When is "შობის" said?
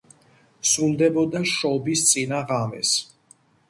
1.53-2.05